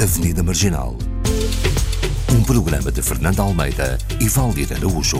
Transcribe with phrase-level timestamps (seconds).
[0.00, 0.96] Avenida Marginal.
[2.32, 5.18] Um programa de Fernando Almeida e Valdir Araújo.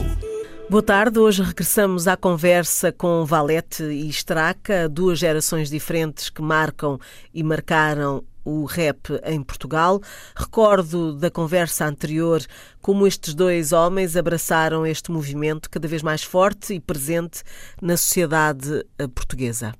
[0.69, 6.97] Boa tarde, hoje regressamos à conversa com Valete e Straca, duas gerações diferentes que marcam
[7.33, 10.01] e marcaram o rap em Portugal.
[10.33, 12.41] Recordo da conversa anterior
[12.81, 17.43] como estes dois homens abraçaram este movimento cada vez mais forte e presente
[17.81, 19.73] na sociedade eh, portuguesa.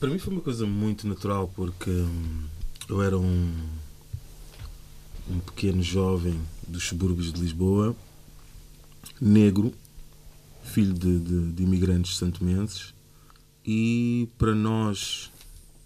[0.00, 2.44] Para mim foi uma coisa muito natural porque hum,
[2.88, 3.52] eu era um,
[5.30, 7.94] um pequeno jovem dos subúrbios de Lisboa,
[9.20, 9.72] negro,
[10.62, 12.94] filho de, de, de imigrantes santomenses,
[13.64, 15.30] e para nós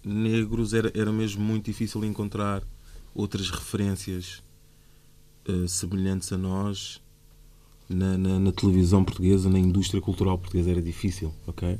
[0.03, 2.63] negros era, era mesmo muito difícil encontrar
[3.13, 4.41] outras referências
[5.47, 7.01] uh, semelhantes a nós
[7.89, 10.71] na, na, na, televisão portuguesa, na indústria cultural portuguesa.
[10.71, 11.79] Era difícil, ok?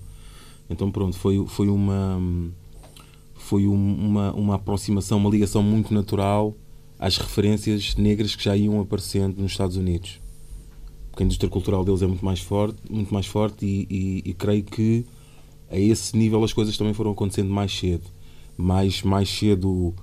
[0.70, 2.22] Então, pronto, foi, foi uma.
[3.36, 6.56] Foi uma, uma aproximação, uma ligação muito natural
[7.04, 10.22] às referências negras que já iam aparecendo nos Estados Unidos.
[11.12, 14.34] Porque a indústria cultural deles é muito mais forte, muito mais forte e, e, e
[14.34, 15.06] creio que
[15.70, 18.06] a esse nível as coisas também foram acontecendo mais cedo.
[18.58, 19.94] Mais, mais cedo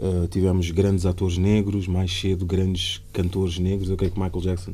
[0.00, 3.88] uh, tivemos grandes atores negros, mais cedo grandes cantores negros.
[3.88, 4.72] Eu creio que Michael Jackson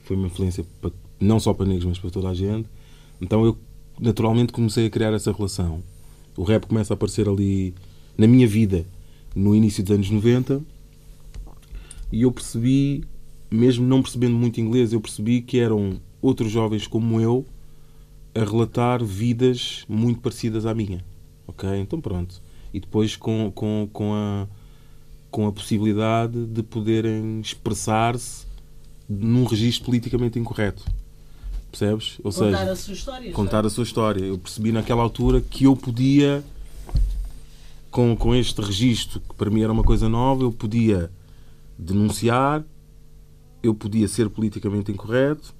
[0.00, 2.68] foi uma influência para, não só para negros, mas para toda a gente.
[3.22, 3.56] Então eu
[3.98, 5.82] naturalmente comecei a criar essa relação.
[6.36, 7.72] O rap começa a aparecer ali
[8.18, 8.84] na minha vida
[9.34, 10.75] no início dos anos 90
[12.12, 13.04] e eu percebi,
[13.50, 17.44] mesmo não percebendo muito inglês, eu percebi que eram outros jovens como eu
[18.34, 21.04] a relatar vidas muito parecidas à minha.
[21.46, 21.68] Ok?
[21.78, 22.42] Então pronto.
[22.72, 24.46] E depois com, com, com, a,
[25.30, 28.46] com a possibilidade de poderem expressar-se
[29.08, 30.84] num registro politicamente incorreto.
[31.70, 32.18] Percebes?
[32.22, 33.32] Ou contar seja, a sua história.
[33.32, 34.24] Contar a sua história.
[34.24, 36.44] Eu percebi naquela altura que eu podia,
[37.90, 41.10] com, com este registro, que para mim era uma coisa nova, eu podia
[41.78, 42.64] denunciar,
[43.62, 45.54] eu podia ser politicamente incorreto,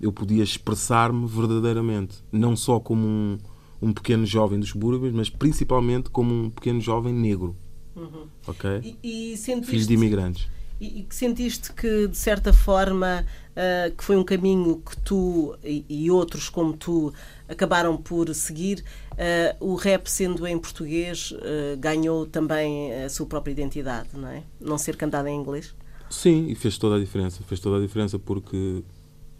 [0.00, 3.38] eu podia expressar-me verdadeiramente, não só como um,
[3.80, 7.56] um pequeno jovem dos subúrbios, mas principalmente como um pequeno jovem negro.
[7.94, 8.26] Uhum.
[8.46, 8.96] Ok?
[9.02, 10.48] E, e sentiste, Filho de imigrantes.
[10.80, 15.84] E, que sentiste que, de certa forma, uh, que foi um caminho que tu e,
[15.88, 17.12] e, outros como tu
[17.48, 23.52] acabaram por seguir, uh, o rap, sendo em português, uh, ganhou também a sua própria
[23.52, 24.42] identidade, não é?
[24.60, 25.74] Não ser cantado em inglês?
[26.10, 27.42] Sim, e fez toda a diferença.
[27.42, 28.82] Fez toda a diferença porque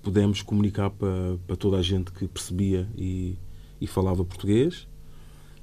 [0.03, 3.37] pudemos comunicar para, para toda a gente que percebia e,
[3.81, 4.87] e falava português.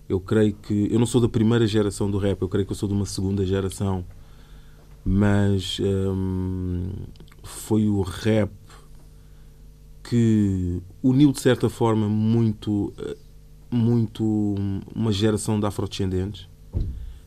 [0.08, 0.88] Eu creio que.
[0.92, 3.06] Eu não sou da primeira geração do rap, eu creio que eu sou de uma
[3.06, 4.06] segunda geração,
[5.06, 6.92] mas hum,
[7.44, 8.52] foi o rap
[10.04, 12.94] que uniu de certa forma muito,
[13.72, 14.56] muito
[14.96, 16.48] uma geração de afrodescendentes.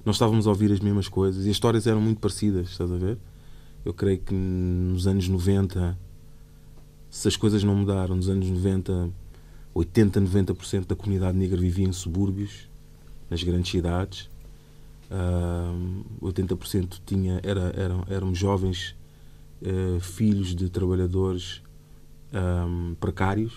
[0.04, 2.96] Nós estávamos a ouvir as mesmas coisas e as histórias eram muito parecidas, estás a
[2.96, 3.18] ver?
[3.84, 5.98] Eu creio que nos anos 90
[7.10, 9.10] se as coisas não mudaram nos anos 90,
[9.74, 12.68] 80, 90% da comunidade negra vivia em subúrbios,
[13.30, 14.28] nas grandes cidades.
[15.10, 18.94] Uh, 80% tinha, era, eram, eram jovens
[19.62, 21.62] uh, filhos de trabalhadores
[22.32, 23.52] um, precários.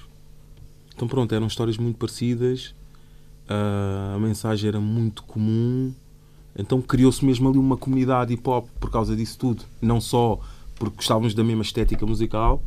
[0.96, 2.76] Então, pronto, eram histórias muito parecidas,
[3.50, 5.94] uh, a mensagem era muito comum.
[6.58, 9.64] Então, criou-se mesmo ali uma comunidade hip hop por causa disso tudo.
[9.82, 10.40] Não só
[10.76, 12.62] porque gostávamos da mesma estética musical,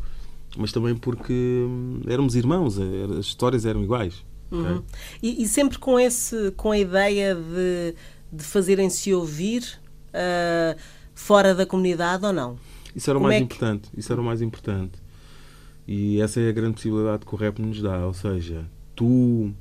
[0.56, 4.22] mas também porque hum, éramos irmãos, eh, as histórias eram iguais.
[4.50, 4.60] Uhum.
[4.60, 4.82] Okay?
[5.22, 7.94] E, e, sempre com, esse, com a ideia de,
[8.32, 9.78] de fazerem-se ouvir
[10.08, 10.78] uh,
[11.14, 12.58] fora da comunidade ou não?
[12.94, 13.44] Isso era o mais é que...
[13.44, 13.88] importante.
[13.96, 15.02] Isso era o mais importante.
[15.86, 18.06] E essa é a grande possibilidade que o rap nos dá.
[18.06, 19.52] Ou seja, tu,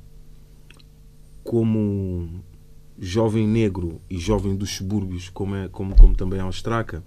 [1.42, 2.42] como
[2.98, 7.02] jovem negro e jovem dos subúrbios, como, é, como, como também é a Ostraca,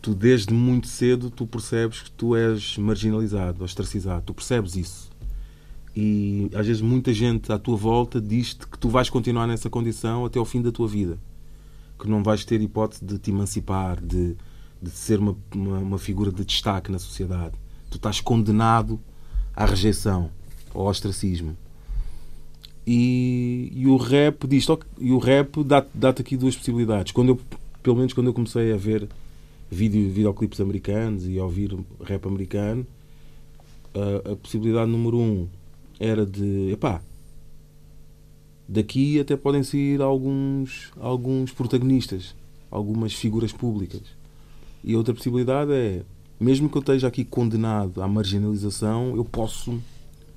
[0.00, 5.10] tu desde muito cedo tu percebes que tu és marginalizado, ostracizado, tu percebes isso.
[6.00, 10.24] E às vezes muita gente à tua volta diz-te que tu vais continuar nessa condição
[10.24, 11.18] até ao fim da tua vida.
[11.98, 14.36] Que não vais ter hipótese de te emancipar, de,
[14.80, 17.56] de ser uma, uma, uma figura de destaque na sociedade.
[17.90, 19.00] Tu estás condenado
[19.56, 20.30] à rejeição,
[20.72, 21.56] ao ostracismo.
[22.86, 24.68] E, e o rap diz
[25.00, 27.10] e o rap dá-te dá aqui duas possibilidades.
[27.10, 27.40] Quando eu,
[27.82, 29.08] pelo menos quando eu comecei a ver
[29.68, 32.86] vídeo, videoclipes americanos e ouvir rap americano,
[33.92, 35.48] a, a possibilidade número um
[35.98, 37.00] era de, epá,
[38.68, 42.34] daqui até podem sair alguns, alguns protagonistas,
[42.70, 44.02] algumas figuras públicas.
[44.84, 46.02] E outra possibilidade é,
[46.38, 49.80] mesmo que eu esteja aqui condenado à marginalização, eu posso,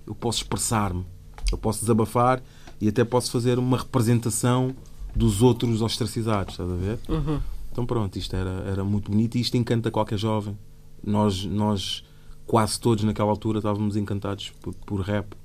[0.08, 1.06] eu posso expressar-me,
[1.52, 2.42] eu posso desabafar
[2.80, 4.76] e até posso fazer uma representação
[5.16, 7.00] dos outros ostracizados, estás a ver?
[7.08, 7.40] Uhum.
[7.72, 10.58] Então pronto, isto era, era muito bonito e isto encanta qualquer jovem.
[11.04, 12.04] Nós, nós
[12.46, 15.36] quase todos naquela altura estávamos encantados por, por rap.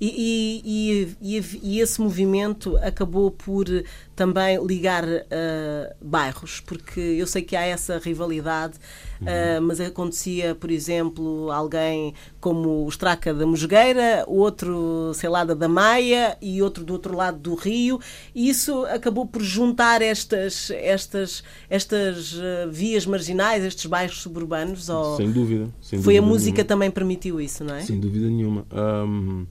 [0.00, 3.66] E, e, e, e, esse movimento acabou por
[4.14, 8.74] também ligar uh, bairros, porque eu sei que há essa rivalidade,
[9.20, 15.68] uh, mas acontecia, por exemplo, alguém como o Straca da Mosgueira, outro, sei lá, da
[15.68, 18.00] Maia e outro do outro lado do Rio,
[18.34, 24.88] e isso acabou por juntar estas, estas, estas uh, vias marginais, estes bairros suburbanos?
[25.16, 25.68] Sem dúvida.
[25.80, 26.68] Sem Foi dúvida a música nenhuma.
[26.68, 27.80] também permitiu isso, não é?
[27.80, 28.64] Sem dúvida nenhuma.
[28.72, 29.46] Um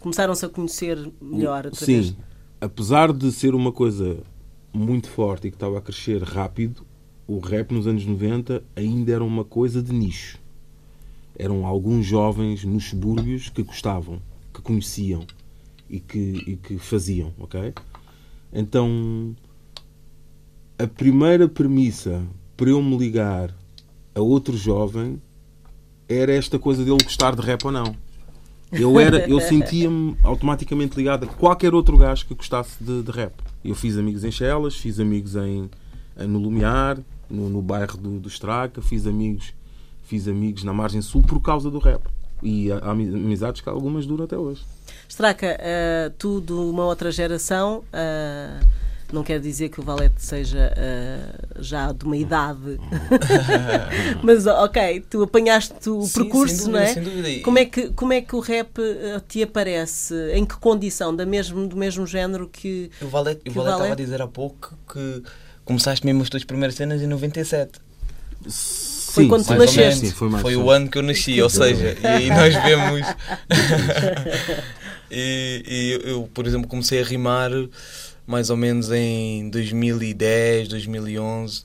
[0.00, 2.16] começaram-se a conhecer melhor Sim,
[2.60, 4.18] apesar de ser uma coisa
[4.72, 6.86] muito forte e que estava a crescer rápido,
[7.26, 10.38] o rap nos anos 90 ainda era uma coisa de nicho.
[11.38, 14.20] Eram alguns jovens nos subúrbios que gostavam,
[14.52, 15.24] que conheciam
[15.88, 17.72] e que, e que faziam, ok?
[18.52, 19.36] Então,
[20.78, 22.24] a primeira premissa
[22.56, 23.54] para eu me ligar
[24.14, 25.20] a outro jovem
[26.08, 27.94] era esta coisa dele gostar de rap ou não.
[28.72, 33.32] Eu, era, eu sentia-me automaticamente ligado a qualquer outro gajo que gostasse de, de rap.
[33.64, 35.70] Eu fiz amigos em Chelas, fiz amigos em,
[36.18, 36.98] no Lumiar,
[37.30, 39.54] no, no bairro do, do Estraca, fiz amigos,
[40.04, 42.02] fiz amigos na margem sul por causa do rap.
[42.42, 44.62] E há amizades que algumas duram até hoje.
[45.08, 47.82] Straca, uh, tu de uma outra geração.
[47.92, 52.78] Uh não quer dizer que o Valete seja uh, já de uma idade.
[54.22, 56.94] Mas, ok, tu apanhaste o Sim, percurso, dúvida, não é?
[56.94, 57.42] Sem dúvida.
[57.42, 60.14] Como é, que, como é que o rap uh, te aparece?
[60.34, 61.14] Em que condição?
[61.14, 62.90] Da mesmo, do mesmo género que.
[63.00, 65.22] O Valete, que o Valete estava a dizer há pouco que
[65.64, 67.80] começaste mesmo as tuas primeiras cenas em 97.
[69.12, 70.08] Foi quando tu nasceste.
[70.08, 73.06] Sim, foi, foi o ano que eu nasci, ou seja, e aí nós vemos.
[75.10, 77.50] e, e eu, por exemplo, comecei a rimar
[78.28, 81.64] mais ou menos em 2010, 2011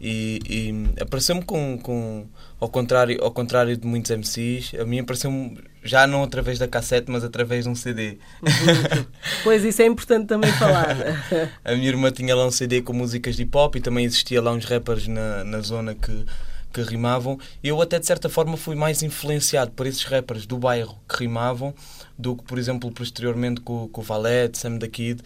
[0.00, 2.26] e, e apareceu-me com, com
[2.58, 7.08] ao contrário ao contrário de muitos MCs a mim apareceu-me já não através da cassete
[7.12, 8.18] mas através de um CD
[9.44, 10.96] pois isso é importante também falar.
[11.64, 14.42] A minha irmã tinha lá um CD com músicas de hip hop e também existia
[14.42, 16.26] lá uns rappers na, na zona que
[16.72, 17.36] que rimavam.
[17.64, 21.74] Eu até de certa forma fui mais influenciado por esses rappers do bairro que rimavam
[22.16, 25.20] do que por exemplo posteriormente com, com o Valete, Sam da Kid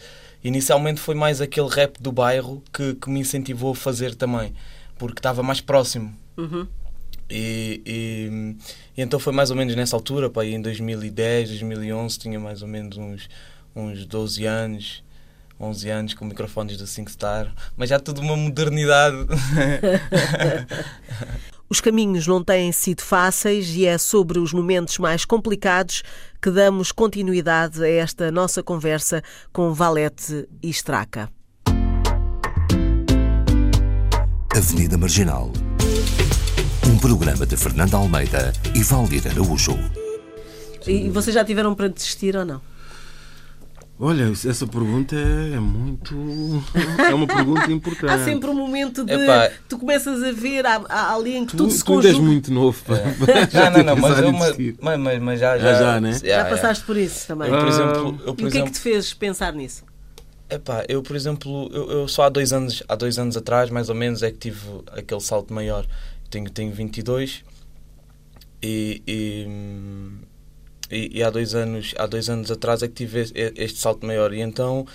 [0.47, 4.53] inicialmente foi mais aquele rap do bairro que, que me incentivou a fazer também,
[4.97, 6.15] porque estava mais próximo.
[6.37, 6.67] Uhum.
[7.29, 8.55] E, e,
[8.95, 12.67] e, então foi mais ou menos nessa altura, pá, em 2010, 2011, tinha mais ou
[12.67, 13.27] menos uns,
[13.75, 15.03] uns 12 anos.
[15.57, 19.15] 11 anos com microfones do SingStar, mas já tudo uma modernidade.
[21.75, 26.03] Os caminhos não têm sido fáceis e é sobre os momentos mais complicados
[26.41, 31.29] que damos continuidade a esta nossa conversa com Valete e Straca.
[34.55, 35.51] Avenida Marginal.
[36.89, 39.77] Um programa de Fernando Almeida e Valdir Araújo.
[40.87, 42.61] E vocês já tiveram para desistir ou não?
[43.97, 46.15] Olha, essa pergunta é muito.
[46.97, 48.11] É uma pergunta importante.
[48.11, 49.13] Há sempre um momento de.
[49.13, 52.09] Epá, tu começas a ver há, há ali em que tu, tudo se tu conjuga.
[52.09, 52.81] Tu és muito novo.
[52.93, 53.47] É.
[53.49, 56.13] já, não, não, mas, eu, mas, mas, mas, já, já, já, já, né?
[56.13, 57.49] já, já passaste por isso também.
[57.49, 59.83] Eu, por exemplo, eu, por e o que é que te fez pensar nisso?
[60.49, 63.89] Epá, eu, por exemplo, eu, eu só há dois, anos, há dois anos atrás, mais
[63.89, 64.59] ou menos, é que tive
[64.91, 65.85] aquele salto maior.
[66.29, 67.43] Tenho, tenho 22
[68.61, 69.47] e, e
[70.91, 73.21] e, e, há dois anos há dois anos atrás é que tive
[73.55, 74.85] este salto maior e então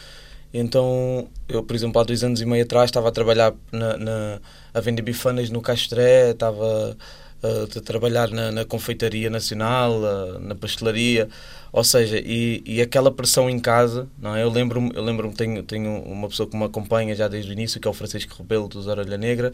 [0.53, 4.41] então eu por exemplo há dois anos e meio atrás estava a trabalhar na, na
[4.73, 6.97] a vender bifanas no Castré estava
[7.43, 11.29] a, a trabalhar na, na, confeitaria nacional a, na pastelaria
[11.73, 14.43] ou seja e, e aquela pressão em casa não é?
[14.43, 17.81] eu lembro eu lembro tenho tenho uma pessoa que me acompanha já desde o início
[17.81, 19.53] que é o Francisco Rebelo dos Orelha Negra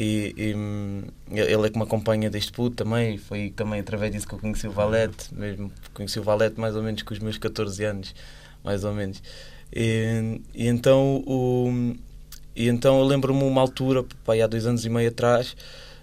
[0.00, 3.18] e, e, ele é que me acompanha desde puto também.
[3.18, 5.34] Foi também através disso que eu conheci o Valete.
[5.34, 8.14] Mesmo conheci o Valete mais ou menos com os meus 14 anos,
[8.62, 9.20] mais ou menos.
[9.74, 11.96] E, e então, o,
[12.54, 15.56] e então eu lembro-me uma altura, pá, há dois anos e meio atrás,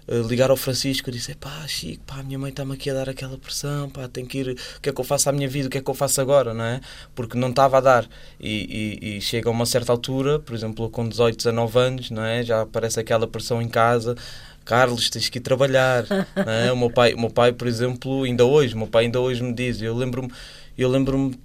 [0.08, 3.08] ligar ao Francisco e disse: pá, Chico, pá, a minha mãe está-me aqui a dar
[3.08, 5.66] aquela pressão, pá, tenho que ir, o que é que eu faço à minha vida,
[5.68, 6.80] o que é que eu faço agora, não é?
[7.14, 8.08] Porque não estava a dar.
[8.38, 12.24] E, e, e, chega a uma certa altura, por exemplo, com 18, 19 anos, não
[12.24, 12.42] é?
[12.42, 14.16] Já aparece aquela pressão em casa.
[14.64, 16.04] Carlos, tens que ir trabalhar.
[16.36, 16.72] não é?
[16.72, 19.52] o, meu pai, o meu pai, por exemplo, ainda hoje, meu pai ainda hoje me
[19.52, 20.30] diz, eu lembro-me
[20.76, 21.38] eu lembro-me de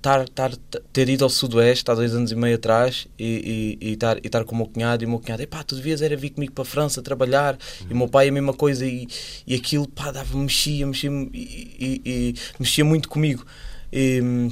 [0.91, 4.27] ter ido ao Sudoeste há dois anos e meio atrás e, e, e, estar, e
[4.27, 6.51] estar com o meu cunhado e o meu cunhado, pá, tu devias era vir comigo
[6.51, 7.57] para a França trabalhar
[7.89, 9.07] e o meu pai a mesma coisa e,
[9.47, 13.45] e aquilo, pá, dava, mexia, mexia e, e, mexia muito comigo.
[13.91, 14.49] E,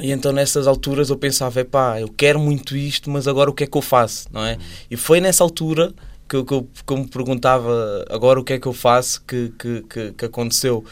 [0.00, 3.64] e então nessas alturas eu pensava, pá, eu quero muito isto, mas agora o que
[3.64, 4.58] é que eu faço, não é?
[4.90, 5.94] E foi nessa altura
[6.28, 9.22] que, eu, que, eu, que eu me perguntava agora o que é que eu faço
[9.26, 10.84] que, que, que, que aconteceu.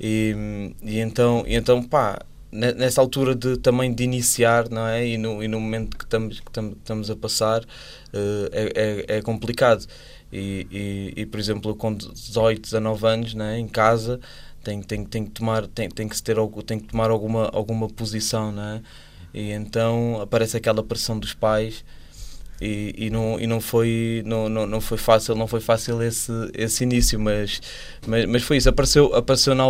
[0.00, 2.20] E, e, então, e então, pá,
[2.50, 5.06] nessa altura de, também de iniciar, não é?
[5.06, 8.72] E no, e no momento que estamos, que estamos a passar, uh, é,
[9.08, 9.86] é, é, complicado.
[10.32, 13.58] E, e, e, por exemplo, com 18, 19 anos, não é?
[13.58, 14.20] em casa,
[14.62, 16.36] tem, tem, tem, que tomar, tem, tem, que se ter,
[16.66, 18.82] tem que tomar alguma, alguma posição, não é?
[19.32, 21.84] E então aparece aquela pressão dos pais
[22.60, 26.32] e, e, não, e não, foi, não, não, não foi fácil não foi fácil esse,
[26.54, 27.60] esse início mas,
[28.06, 29.64] mas, mas foi isso apareceu, apareceu na,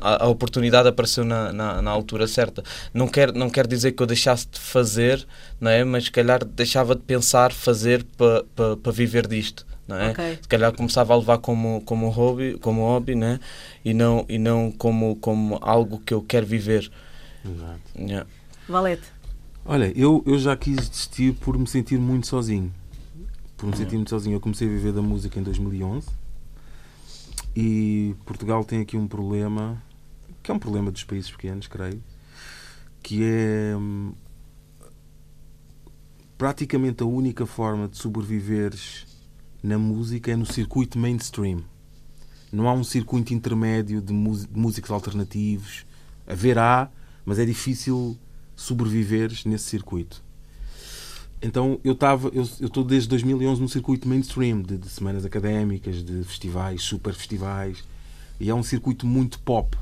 [0.00, 2.62] a oportunidade apareceu na, na, na, altura certa
[2.94, 5.26] não quer, não quer dizer que eu deixasse de fazer
[5.60, 5.84] não é?
[5.84, 10.10] mas se calhar deixava de pensar fazer para pa, pa viver disto não é?
[10.10, 10.38] Okay.
[10.40, 13.38] se calhar começava a levar como, como hobby, como hobby né?
[13.84, 16.90] e não, e não como, como algo que eu quero viver
[17.44, 17.80] Exato.
[17.98, 18.26] Yeah.
[18.68, 19.19] Valete
[19.64, 22.72] Olha, eu, eu já quis desistir por me sentir muito sozinho.
[23.56, 24.36] Por me sentir muito sozinho.
[24.36, 26.08] Eu comecei a viver da música em 2011
[27.54, 29.82] e Portugal tem aqui um problema,
[30.42, 32.02] que é um problema dos países pequenos, creio,
[33.02, 34.12] que é hum,
[36.38, 39.06] praticamente a única forma de sobreviveres
[39.62, 41.62] na música é no circuito mainstream.
[42.52, 45.84] Não há um circuito intermédio de, músicos alternativos.
[46.26, 46.90] Haverá,
[47.24, 48.18] mas é difícil
[48.60, 50.22] sobreviveres nesse circuito.
[51.42, 56.22] Então eu estava, eu estou desde 2011 no circuito mainstream de, de, semanas académicas, de
[56.24, 57.82] festivais, super festivais,
[58.38, 59.76] e é um circuito muito pop.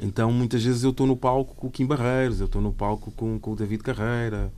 [0.00, 3.12] Então muitas vezes eu estou no palco com o Kim Barreiros, eu estou no palco
[3.12, 4.52] com, com o David Carreira,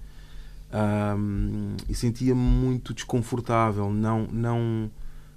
[1.19, 4.91] um, e sentia-me muito desconfortável, não, não,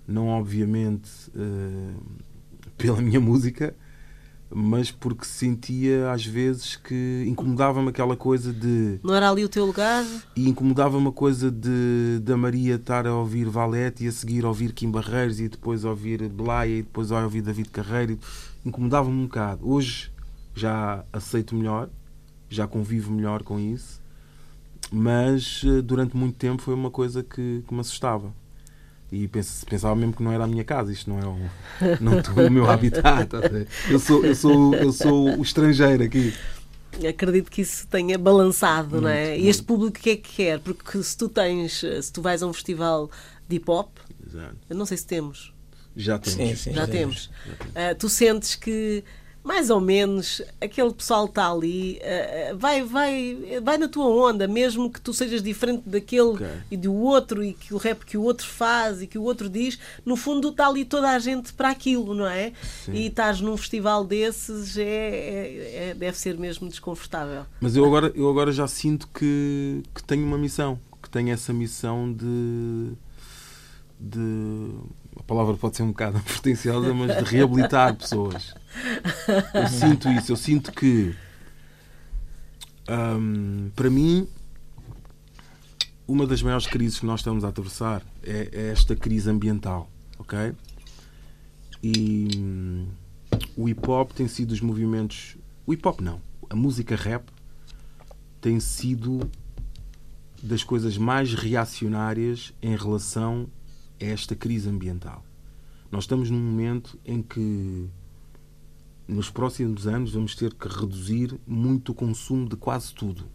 [0.07, 2.01] não obviamente uh,
[2.77, 3.75] pela minha música,
[4.57, 9.01] mas porque sentia às vezes que incomodava-me aquela coisa de.
[9.03, 10.05] Não era ali o teu lugar?
[10.33, 14.47] E incomodava-me a coisa de da Maria estar a ouvir Valete e a seguir a
[14.47, 18.17] ouvir Kim Barreiros e depois a ouvir Blaia e depois a ouvir David Carreiro.
[18.65, 19.69] Incomodava-me um bocado.
[19.69, 20.09] Hoje
[20.55, 21.89] já aceito melhor,
[22.49, 24.01] já convivo melhor com isso,
[24.89, 28.31] mas eh, durante muito tempo foi uma coisa que, que me assustava
[29.11, 31.37] e pensava mesmo que não era a minha casa, isto não é o,
[32.01, 33.29] não o meu habitat.
[33.89, 36.33] Eu sou, eu, sou, eu sou o estrangeiro aqui.
[37.07, 39.29] Acredito que isso tenha balançado, muito, não é?
[39.29, 39.43] Muito.
[39.43, 40.59] E este público o que é que quer?
[40.59, 43.09] Porque se tu tens, se tu vais a um festival
[43.47, 44.55] de hip hop, Exato.
[44.69, 45.53] eu não sei se temos.
[45.95, 46.37] Já temos.
[46.37, 47.27] Sim, sim, já, já, temos.
[47.27, 47.59] temos.
[47.59, 47.93] Já temos.
[47.93, 49.03] Uh, tu sentes que
[49.45, 54.89] mais ou menos aquele pessoal está ali uh, vai, vai, vai na tua onda, mesmo
[54.89, 56.47] que tu sejas diferente daquele okay.
[56.71, 59.47] e do outro, e que o rap que o outro faz e que o outro
[59.47, 62.53] diz, no fundo está ali toda a gente para aquilo, não é?
[62.83, 62.93] Sim.
[62.93, 67.45] E estás num festival desses é, é, é, deve ser mesmo desconfortável.
[67.61, 71.53] Mas eu agora, eu agora já sinto que, que tenho uma missão, que tenho essa
[71.53, 72.93] missão de.
[73.99, 74.71] de
[75.17, 78.53] a palavra pode ser um bocado pretenciosa, mas de reabilitar pessoas.
[79.53, 81.15] Eu sinto isso, eu sinto que
[82.89, 84.27] hum, para mim
[86.07, 90.53] uma das maiores crises que nós estamos a atravessar é, é esta crise ambiental, ok?
[91.81, 92.87] E hum,
[93.57, 95.35] o hip hop tem sido os movimentos.
[95.65, 97.23] O hip hop não, a música rap
[98.39, 99.29] tem sido
[100.41, 103.47] das coisas mais reacionárias em relação
[104.01, 105.23] a esta crise ambiental.
[105.91, 107.87] Nós estamos num momento em que
[109.07, 113.25] nos próximos anos vamos ter que reduzir muito o consumo de quase tudo.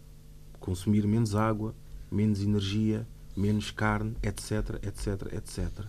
[0.59, 1.73] Consumir menos água,
[2.11, 5.85] menos energia, menos carne, etc, etc, etc.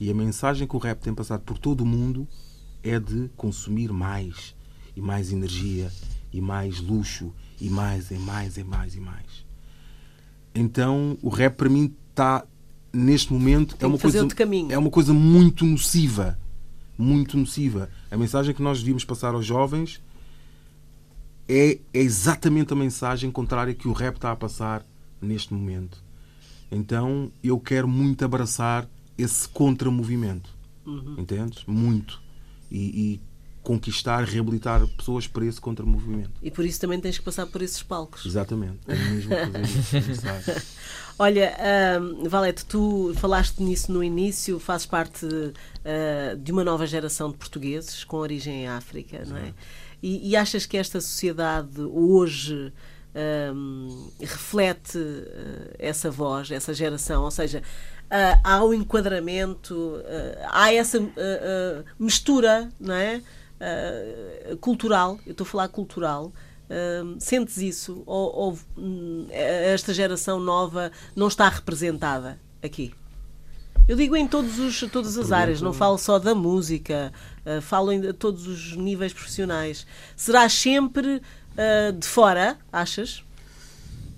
[0.00, 2.26] E a mensagem que o rap tem passado por todo o mundo
[2.82, 4.54] é de consumir mais
[4.96, 5.90] e mais energia
[6.32, 9.46] e mais luxo e mais e mais e mais e mais.
[10.54, 12.44] Então o rap para mim está
[12.94, 14.26] neste momento é uma coisa
[14.70, 16.38] é uma coisa muito nociva
[16.96, 17.90] muito nociva.
[18.10, 20.00] A mensagem que nós devíamos passar aos jovens
[21.48, 24.84] é, é exatamente a mensagem contrária que o rap está a passar
[25.20, 26.02] neste momento.
[26.70, 30.50] Então eu quero muito abraçar esse contramovimento.
[30.86, 31.16] Uhum.
[31.18, 31.64] Entendes?
[31.66, 32.22] Muito.
[32.70, 33.20] E, e,
[33.62, 36.32] conquistar, reabilitar pessoas para esse contramovimento.
[36.42, 38.26] E por isso também tens que passar por esses palcos.
[38.26, 38.78] Exatamente.
[38.84, 40.66] Tenho mesmo que fazer isso.
[41.16, 47.30] Olha, uh, Valete, tu falaste nisso no início, fazes parte uh, de uma nova geração
[47.30, 49.54] de portugueses com origem em África, não é?
[50.02, 52.72] E, e achas que esta sociedade hoje
[53.14, 54.98] uh, reflete
[55.78, 57.22] essa voz, essa geração?
[57.22, 57.62] Ou seja,
[58.42, 60.02] há o enquadramento,
[60.50, 61.00] há essa
[61.98, 63.22] mistura, não é?
[64.60, 66.32] cultural, eu estou a falar cultural,
[67.18, 68.02] sentes isso?
[68.06, 72.92] Ou, ou hum, esta geração nova não está representada aqui?
[73.86, 77.12] Eu digo em todos os, todas as áreas, não falo só da música,
[77.44, 79.86] uh, falo em todos os níveis profissionais.
[80.16, 83.22] Será sempre uh, de fora, achas?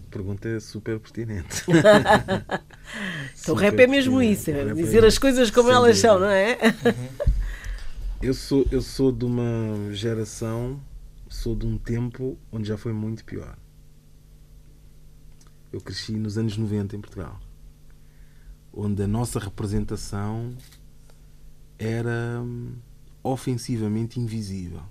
[0.08, 1.64] Pergunta é super pertinente.
[3.42, 6.30] então o rap é mesmo isso, é dizer é as coisas como elas são, não
[6.30, 6.56] é?
[8.22, 10.80] eu, sou, eu sou de uma geração,
[11.36, 13.56] sou de um tempo onde já foi muito pior.
[15.72, 17.40] Eu cresci nos anos 90 em Portugal
[18.76, 20.54] onde a nossa representação
[21.78, 22.74] era hum,
[23.22, 24.82] ofensivamente invisível.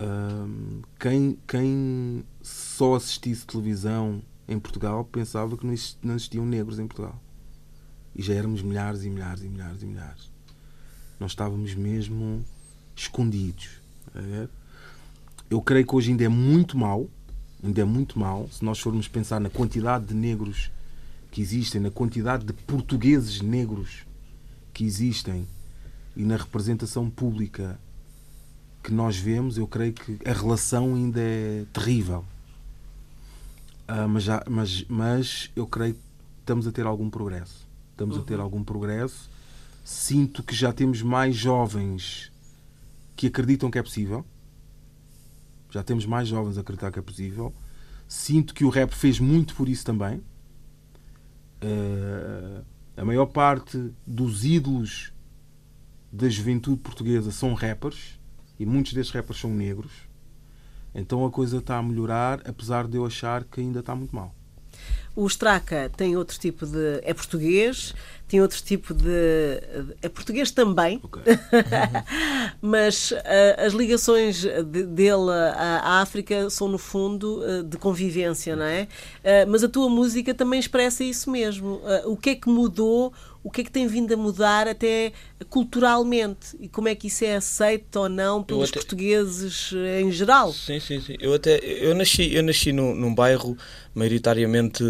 [0.00, 5.64] Um, quem, quem só assistisse televisão em Portugal pensava que
[6.02, 7.20] não existiam negros em Portugal.
[8.16, 10.32] E já éramos milhares e milhares e milhares e milhares.
[11.20, 12.44] Nós estávamos mesmo
[12.96, 13.80] escondidos.
[15.50, 17.10] Eu creio que hoje ainda é muito mal,
[17.62, 20.70] ainda é muito mal, se nós formos pensar na quantidade de negros
[21.30, 24.06] que existem, na quantidade de portugueses negros
[24.72, 25.46] que existem
[26.16, 27.78] e na representação pública
[28.82, 32.24] que nós vemos, eu creio que a relação ainda é terrível.
[33.88, 36.00] Uh, mas, já, mas, mas eu creio que
[36.40, 37.66] estamos a ter algum progresso.
[37.90, 38.22] Estamos uhum.
[38.22, 38.42] a ter uhum.
[38.42, 39.28] algum progresso.
[39.84, 42.30] Sinto que já temos mais jovens
[43.16, 44.24] que acreditam que é possível.
[45.70, 47.54] Já temos mais jovens a acreditar que é possível.
[48.08, 50.22] Sinto que o rap fez muito por isso também.
[51.62, 52.64] Uh,
[52.96, 55.12] a maior parte dos ídolos
[56.12, 58.18] da juventude portuguesa são rappers
[58.58, 59.92] e muitos desses rappers são negros.
[60.94, 64.34] Então a coisa está a melhorar, apesar de eu achar que ainda está muito mal.
[65.20, 66.98] O Straca tem outro tipo de.
[67.02, 67.94] é português,
[68.26, 69.60] tem outro tipo de.
[70.00, 71.22] é português também, okay.
[72.62, 73.18] mas uh,
[73.66, 78.88] as ligações de, dele à África são, no fundo, uh, de convivência, não é?
[79.22, 81.82] Uh, mas a tua música também expressa isso mesmo.
[82.06, 83.12] o que é que mudou?
[83.42, 85.12] O que é que tem vindo a mudar até
[85.48, 88.80] culturalmente e como é que isso é aceito ou não pelos até...
[88.80, 90.52] portugueses em geral?
[90.52, 91.16] Sim, sim, sim.
[91.18, 93.56] Eu até eu nasci, eu nasci num, num bairro
[93.94, 94.84] maioritariamente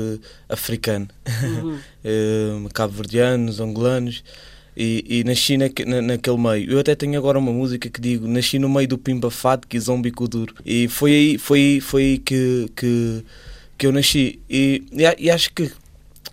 [0.48, 1.08] africano,
[1.44, 1.78] uhum.
[2.02, 4.24] Eh, cabo-verdianos, angolanos.
[4.74, 6.72] E, e nasci na, na, naquele meio.
[6.72, 9.78] Eu até tenho agora uma música que digo: Nasci no meio do Pimba Fado, que
[9.78, 10.54] zombi duro.
[10.64, 13.24] E foi aí, foi, foi aí que, que,
[13.76, 14.40] que eu nasci.
[14.48, 15.70] E, e, e acho que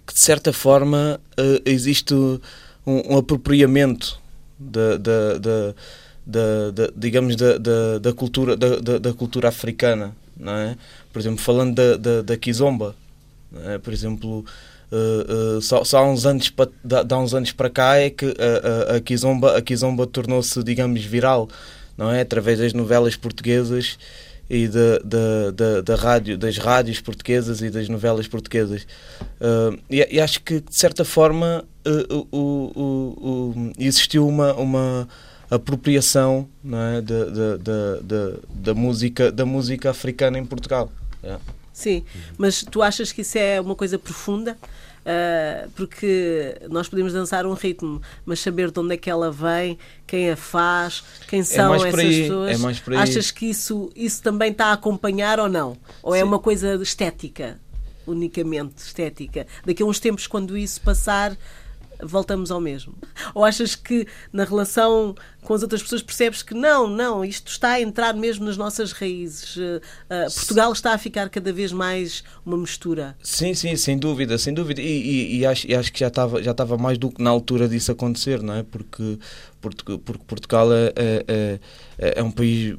[0.08, 2.40] que de certa forma uh, existe um,
[2.86, 4.18] um apropriamento
[4.58, 10.78] da, da, da, da digamos da, da, da cultura da, da, cultura africana não é
[11.12, 12.96] por exemplo falando da, da, da kizomba
[13.66, 13.78] é?
[13.78, 14.46] por exemplo
[14.92, 16.70] uh, uh, só, só há uns anos para
[17.10, 21.04] há uns anos para cá é que a, a, a kizomba a kizomba tornou-se digamos
[21.04, 21.50] viral
[21.98, 23.98] não é através das novelas portuguesas
[24.50, 28.84] e da, da, da, da, rádio, das rádios portuguesas e das novelas portuguesas.
[29.42, 35.08] Uh, e, e, acho que, de certa forma, uh, o, existiu uma, uma
[35.50, 37.58] apropriação é, da, da,
[38.02, 40.92] da, da, música, da música africana em Portugal.
[41.24, 41.38] É.
[41.72, 42.04] Sim,
[42.38, 44.58] mas tu achas que isso é uma coisa profunda?
[45.08, 49.80] Uh, porque nós podemos dançar um ritmo, mas saber de onde é que ela vem,
[50.06, 52.90] quem a faz, quem é são é essas pessoas.
[52.90, 55.78] É Achas que isso, isso também está a acompanhar ou não?
[56.04, 56.24] Ou é Sim.
[56.24, 57.58] é uma coisa estética,
[58.06, 59.48] unicamente estética?
[59.66, 61.38] Daqui a uns tempos, quando isso passar,
[62.02, 62.94] voltamos ao mesmo?
[63.34, 67.74] Ou achas que na relação com as outras pessoas percebes que não, não, isto está
[67.74, 69.56] a entrar mesmo nas nossas raízes?
[69.56, 69.82] Uh,
[70.36, 73.16] Portugal está a ficar cada vez mais uma mistura?
[73.24, 74.82] Sim, sim, sem dúvida, sem dúvida.
[74.82, 77.30] E, e, e, acho, e acho, que já estava, já estava mais do que na
[77.30, 78.64] altura disso acontecer, não é?
[78.64, 79.18] Porque,
[79.62, 81.60] porque, porque Portugal é, é,
[81.98, 82.78] é, é um país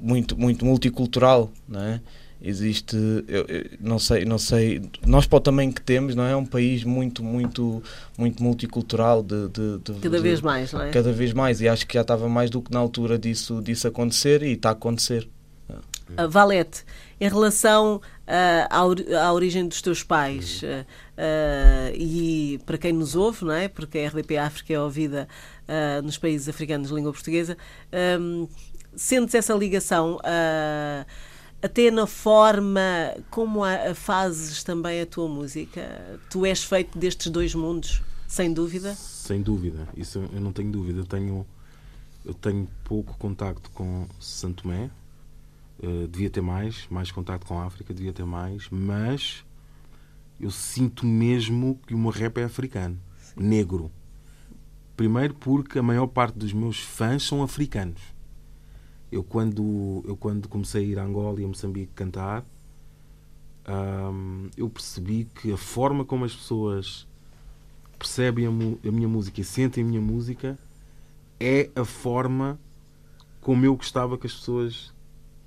[0.00, 2.00] muito, muito multicultural, não é?
[2.42, 2.96] Existe
[3.28, 6.36] eu, eu, não sei não sei nós para o tamanho que temos não é, é
[6.36, 7.82] um país muito muito
[8.16, 10.90] muito multicultural de, de, de cada de, vez mais não é?
[10.90, 13.86] cada vez mais e acho que já estava mais do que na altura disso disso
[13.86, 15.28] acontecer e está a acontecer.
[15.68, 16.84] Uh, Valete
[17.20, 23.44] em relação uh, à, à origem dos teus pais uh, e para quem nos ouve
[23.44, 23.68] não é?
[23.68, 25.28] Porque a RDP África é ouvida
[26.02, 27.56] nos países africanos de língua portuguesa
[28.18, 28.48] um,
[28.96, 31.06] sentes essa ligação uh,
[31.62, 32.80] até na forma
[33.30, 36.18] como a, a fazes também a tua música.
[36.30, 38.94] Tu és feito destes dois mundos, sem dúvida?
[38.94, 41.00] Sem dúvida, isso eu não tenho dúvida.
[41.00, 41.46] Eu tenho,
[42.24, 44.90] eu tenho pouco contacto com Santo Tomé,
[45.82, 49.44] uh, devia ter mais, mais contacto com a África, devia ter mais, mas
[50.40, 53.34] eu sinto mesmo que o meu rap é africano, Sim.
[53.36, 53.90] negro.
[54.96, 58.00] Primeiro porque a maior parte dos meus fãs são africanos
[59.10, 62.44] eu quando, eu quando comecei a ir a Angola e a Moçambique cantar,
[64.56, 67.06] eu percebi que a forma como as pessoas
[67.98, 70.58] percebem a, a minha música e sentem a minha música
[71.38, 72.58] é a forma
[73.40, 74.92] como eu gostava que as pessoas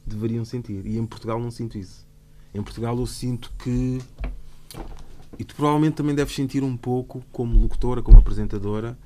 [0.05, 0.85] deveriam sentir.
[0.85, 2.05] E em Portugal não sinto isso.
[2.53, 3.99] Em Portugal eu sinto que.
[5.37, 8.97] E tu provavelmente também deves sentir um pouco, como locutora, como apresentadora,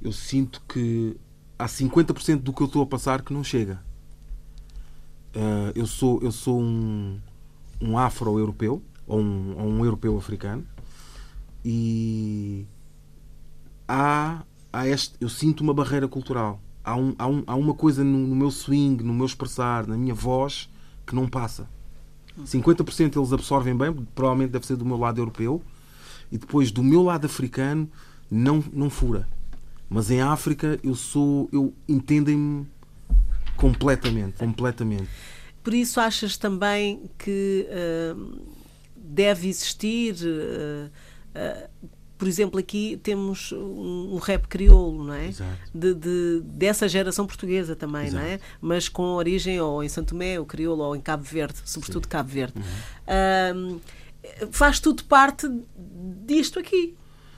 [0.00, 1.16] eu sinto que
[1.58, 3.80] há 50% do que eu estou a passar que não chega.
[5.34, 7.18] Uh, eu sou, eu sou um,
[7.80, 10.64] um afro-europeu, ou um, ou um europeu africano,
[11.64, 12.66] e
[13.88, 16.60] há, há este, eu sinto uma barreira cultural.
[16.84, 19.96] Há, um, há, um, há uma coisa no, no meu swing, no meu expressar, na
[19.96, 20.68] minha voz,
[21.06, 21.68] que não passa.
[22.42, 25.62] 50% eles absorvem bem, provavelmente deve ser do meu lado europeu,
[26.30, 27.88] e depois do meu lado africano
[28.30, 29.28] não, não fura.
[29.88, 31.48] Mas em África eu sou.
[31.52, 32.66] eu entendem-me
[33.56, 35.08] completamente, completamente.
[35.62, 38.42] Por isso achas também que uh,
[38.96, 40.90] deve existir uh,
[41.34, 45.30] uh, por exemplo, aqui temos um, um rap crioulo, não é?
[45.74, 48.24] De, de, dessa geração portuguesa também, Exato.
[48.24, 48.40] não é?
[48.60, 52.10] Mas com origem ou em Santo Tomé, o crioulo, ou em Cabo Verde, sobretudo Sim.
[52.10, 52.54] Cabo Verde.
[52.56, 53.80] Uhum.
[54.52, 55.46] faz tudo parte
[56.24, 56.96] disto aqui.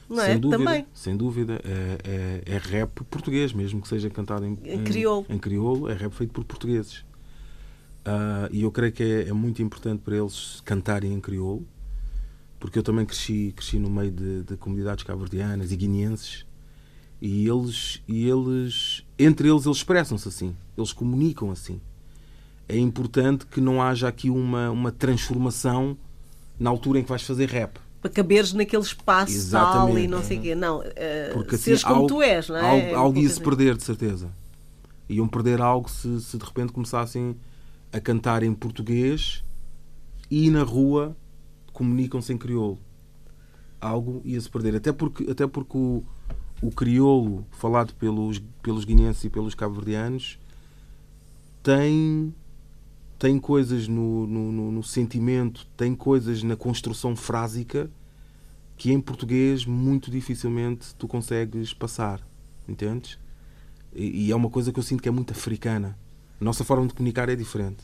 [0.09, 0.27] Não é?
[0.27, 0.87] sem dúvida, também.
[0.93, 1.61] Sem dúvida.
[1.65, 5.27] É, é, é, rap português, mesmo que seja cantado em, em, crioulo.
[5.29, 7.05] em crioulo, é rap feito por portugueses.
[8.07, 11.67] Uh, e eu creio que é, é, muito importante para eles cantarem em crioulo
[12.59, 16.47] porque eu também cresci, cresci no meio de, de comunidades cabo-verdianas e guineenses
[17.21, 21.81] e eles, e eles entre eles eles expressam-se assim, eles comunicam assim.
[22.69, 25.97] É importante que não haja aqui uma, uma transformação
[26.59, 27.79] na altura em que vais fazer rap.
[28.07, 30.05] Para caberes naquele espaço Exatamente.
[30.05, 30.55] e não sei o quê.
[30.55, 30.85] Não, uh,
[31.33, 32.61] Porque, assim, seres como algo, tu és, não é?
[32.61, 34.31] Algo, é algo ia se perder, de certeza.
[35.09, 37.37] Iam perder algo se, se de repente começassem
[37.93, 39.43] a cantar em português
[40.31, 41.17] e na rua
[41.73, 42.79] comunicam-se em crioulo.
[43.81, 44.77] Algo ia-se perder.
[44.77, 46.05] Até porque, até porque o,
[46.63, 50.39] o crioulo falado pelos, pelos guineenses e pelos cabo-verdianos
[51.61, 52.33] tem,
[53.19, 57.91] tem coisas no, no, no, sentimento, tem coisas na construção frásica
[58.77, 62.21] que em português muito dificilmente tu consegues passar.
[62.69, 63.19] Entendes?
[63.95, 65.97] E, e é uma coisa que eu sinto que é muito africana.
[66.39, 67.83] A nossa forma de comunicar é diferente.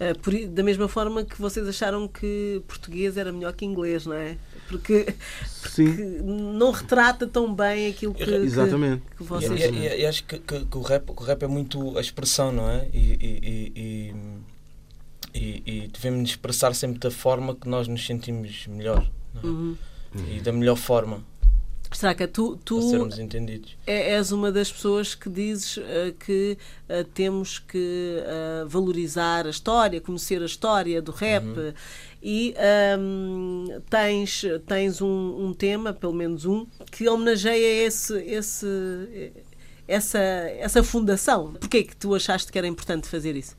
[0.00, 4.14] Uh, por, da mesma forma que vocês acharam que português era melhor que inglês, não
[4.14, 4.36] é?
[4.68, 5.14] Porque,
[5.62, 5.82] porque
[6.22, 9.02] não retrata tão bem aquilo que, Exatamente.
[9.10, 9.58] que, que vocês...
[9.58, 12.52] E, e, e acho que, que, que, o rap, o rap é muito a expressão,
[12.52, 12.88] não é?
[12.92, 13.16] E,
[13.74, 14.14] e,
[15.36, 19.10] e devemos expressar sempre da forma que nós nos sentimos melhor.
[19.42, 19.46] É?
[19.46, 19.76] Uhum.
[20.34, 21.22] E da melhor forma.
[21.92, 23.76] Straca, tu, tu sermos entendidos.
[23.86, 29.50] É, és uma das pessoas que dizes uh, que uh, temos que uh, valorizar a
[29.50, 31.72] história, conhecer a história do rap uhum.
[32.22, 32.54] e
[32.98, 38.66] um, ehm, tens, tens um, um, tema, pelo menos um, que homenageia esse, esse,
[39.86, 41.54] essa, essa fundação.
[41.54, 43.56] Porquê que tu achaste que era importante fazer isso?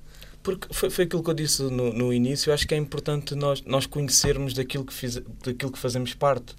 [0.48, 3.36] Porque foi, foi aquilo que eu disse no, no início, eu acho que é importante
[3.36, 6.56] nós, nós conhecermos daquilo que, fiz, daquilo que fazemos parte,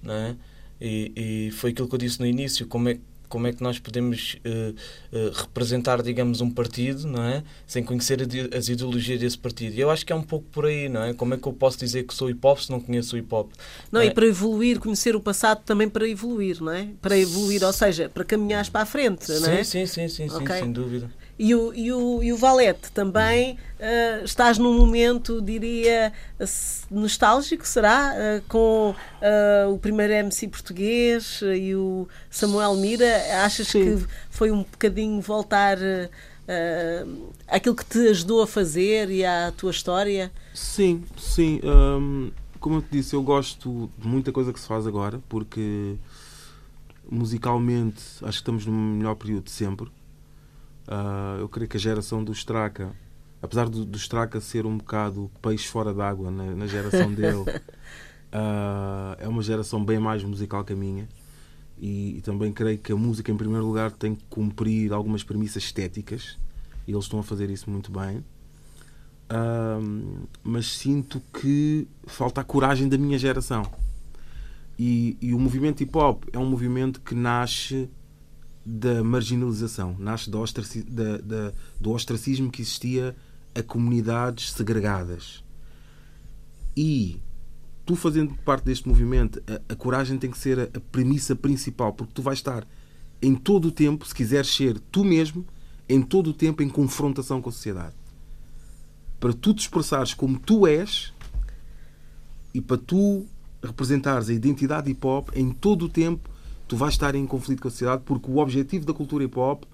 [0.00, 0.36] não é?
[0.80, 3.80] E, e foi aquilo que eu disse no início, como é, como é que nós
[3.80, 4.70] podemos uh,
[5.16, 7.42] uh, representar, digamos, um partido, não é?
[7.66, 8.20] Sem conhecer
[8.56, 9.74] as ideologias desse partido.
[9.74, 11.12] E eu acho que é um pouco por aí, não é?
[11.12, 13.34] Como é que eu posso dizer que sou hip hop se não conheço o hip
[13.34, 13.50] hop?
[13.90, 14.06] Não, não é?
[14.06, 16.90] e para evoluir, conhecer o passado também para evoluir, não é?
[17.02, 19.64] Para evoluir, ou seja, para caminhares para a frente, não é?
[19.64, 20.54] Sim, sim, sim, sim, okay.
[20.54, 21.10] sim sem dúvida.
[21.36, 26.12] E o, e o, e o Valete também uh, estás num momento, diria,
[26.88, 28.14] nostálgico, será?
[28.14, 33.44] Uh, com uh, o primeiro MC português e o Samuel Mira.
[33.44, 33.96] Achas Sim.
[33.96, 39.72] que foi um bocadinho voltar uh, àquilo que te ajudou a fazer e à tua
[39.72, 40.30] história?
[40.54, 41.60] Sim, sim.
[41.64, 45.96] Um, como eu te disse, eu gosto de muita coisa que se faz agora, porque
[47.10, 49.90] musicalmente acho que estamos no melhor período de sempre
[50.86, 52.94] Uh, eu creio que a geração do Straka,
[53.40, 59.16] apesar do, do Straka ser um bocado peixe fora d'água na, na, geração dele, uh,
[59.18, 61.08] é uma geração bem mais musical que a minha.
[61.78, 65.64] E, e, também creio que a música, em primeiro lugar, tem que cumprir algumas premissas
[65.64, 66.38] estéticas
[66.86, 68.18] e eles estão a fazer isso muito bem.
[69.30, 73.64] Uh, mas sinto que falta a coragem da minha geração.
[74.78, 77.88] E, e o movimento hip hop é um movimento que nasce
[78.64, 83.14] da marginalização, nasce do, ostraci da, da, do ostracismo que existia
[83.54, 85.44] a comunidades segregadas.
[86.76, 87.20] E
[87.84, 91.92] tu fazendo parte deste movimento, a, a coragem tem que ser a, a, premissa principal,
[91.92, 92.66] porque tu vais estar
[93.20, 95.46] em todo o tempo, se quiseres ser tu mesmo,
[95.88, 97.94] em todo o tempo em confrontação com a sociedade.
[99.20, 101.12] Para tu te expressares como tu és
[102.52, 103.26] e para tu
[103.62, 106.33] representares a identidade hip hop, em todo o tempo
[106.66, 109.64] tu vais estar em conflito com a sociedade, porque o objetivo da cultura hip hop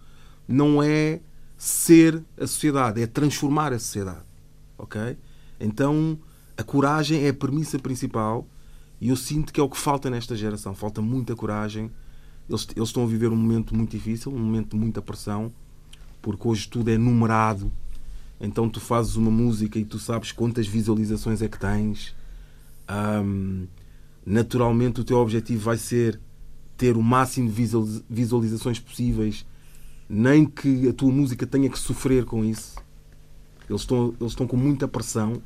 [0.47, 1.21] não é
[1.57, 4.25] ser a sociedade, é transformar a sociedade.
[4.79, 5.17] Ok?
[5.59, 6.19] Então
[6.57, 8.47] a coragem é a premissa principal
[9.01, 10.75] e eu sinto que é o que falta nesta geração.
[10.75, 11.91] Falta muita coragem.
[12.49, 15.53] Eles, eles estão a viver um momento muito difícil, um momento de muita pressão,
[16.21, 17.73] porque hoje tudo é numerado.
[18.41, 22.15] Então tu fazes uma música e tu sabes quantas visualizações é que tens.
[22.91, 23.67] Um,
[24.27, 26.21] naturalmente o teu objetivo vai ser
[26.81, 27.69] ter o máximo de
[28.09, 29.45] visualizações possíveis,
[30.09, 32.75] nem que a tua música tenha que sofrer com isso.
[33.69, 35.43] Eles estão, eles estão com muita pressão,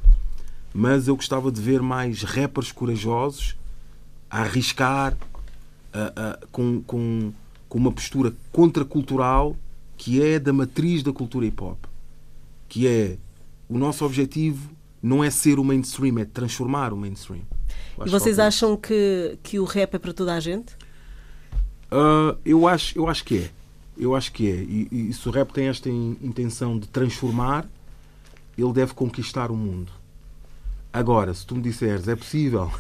[0.73, 3.57] mas eu gostava de ver mais rappers corajosos
[4.31, 5.19] a arriscar
[6.53, 7.33] com, com,
[7.69, 9.57] com uma postura contracultural
[9.97, 11.85] que é da matriz da cultura hip hop.
[12.69, 13.19] Que é
[13.69, 14.71] o nosso objetivo
[15.03, 17.43] não é ser o mainstream, é transformar o mainstream.
[18.07, 20.84] E vocês acham que, que o rap é para toda a gente?
[21.95, 23.51] Uh, eu, acho, eu acho que é.
[23.97, 24.55] Eu acho que é.
[24.55, 27.65] E, e se o rap tem esta intenção de transformar,
[28.59, 29.93] ele deve conquistar o mundo.
[30.93, 32.71] Agora, se tu me disseres, é possível.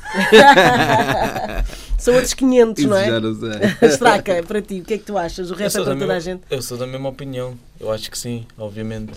[1.99, 3.07] São outros 500, Isso não é?
[3.07, 3.51] Já não sei.
[3.89, 5.51] Estraca, para ti, o que é que tu achas?
[5.51, 6.43] O rap é para toda mesma, a gente?
[6.51, 7.59] Eu sou da mesma opinião.
[7.81, 9.13] Eu acho que sim, obviamente.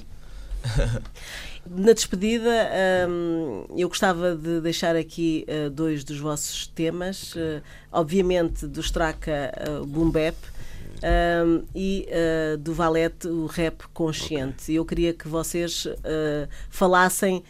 [1.71, 2.49] Na despedida,
[3.09, 7.33] hum, eu gostava de deixar aqui uh, dois dos vossos temas.
[7.35, 10.35] Uh, obviamente, do Straka, uh, Boom Bap.
[10.97, 12.07] Um, e
[12.59, 14.63] do Valete, o rap consciente.
[14.63, 14.79] Okay.
[14.79, 15.85] Eu queria que vocês
[16.71, 17.43] falassem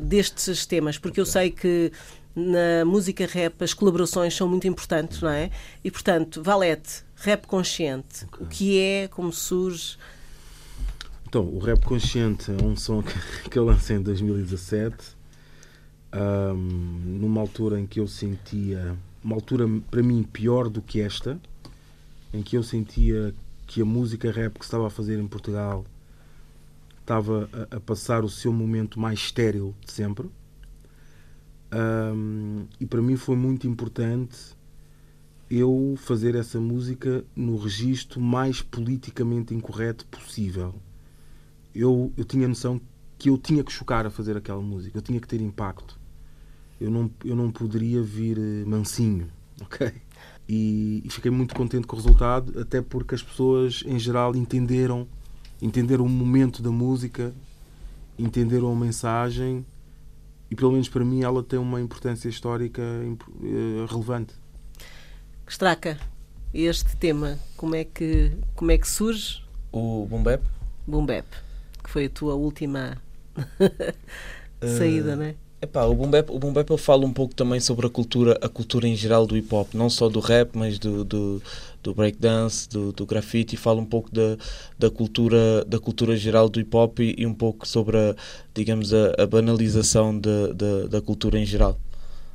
[0.00, 1.22] destes temas, porque okay.
[1.22, 1.92] eu sei que
[2.34, 5.50] na música rap as colaborações são muito importantes, não é?
[5.84, 8.46] E portanto, Valete, rap consciente, okay.
[8.46, 9.98] o que é, como surge?
[11.28, 15.16] Então, o Rap Consciente é um som que, eu lancei em 2017,
[16.14, 16.54] um,
[17.18, 21.38] numa altura em que eu sentia, uma altura para mim pior do que esta,
[22.32, 23.34] em que eu sentia
[23.66, 25.84] que a música rap que estava a fazer em Portugal
[27.00, 30.30] estava a, a passar o seu momento mais estéril de sempre.
[31.74, 34.54] Um, e para mim foi muito importante
[35.50, 40.72] eu fazer essa música no registro mais politicamente incorreto possível
[41.76, 42.80] eu, eu tinha noção
[43.18, 45.98] que eu tinha que chocar a fazer aquela música, eu tinha que ter impacto.
[46.80, 49.28] Eu não, eu não poderia vir eh, mansinho,
[49.60, 49.92] ok?
[50.48, 55.08] E, e, fiquei muito contente com o resultado, até porque as pessoas em geral entenderam,
[55.60, 57.34] entenderam o momento da música,
[58.18, 59.66] entenderam a mensagem
[60.50, 64.34] e pelo menos para mim ela tem uma importância histórica eh, relevante.
[65.48, 65.98] Straca,
[66.54, 69.42] este tema, como é que, como é que surge?
[69.72, 70.44] O Boom Bap?
[70.86, 71.45] Boom Bap
[71.86, 72.98] que foi a tua última
[74.60, 75.34] saída, uh, não é?
[75.62, 78.36] Epá, o boom bap, o boom bap eu falo um pouco também sobre a cultura,
[78.42, 81.40] a cultura em geral do hip hop, não só do rap, mas do, do,
[81.82, 84.36] do breakdance, do, do grafite, falo um pouco da,
[84.78, 88.14] da cultura da cultura geral do hip hop e, e um pouco sobre a,
[88.52, 91.78] digamos a, a banalização de, de, da cultura em geral.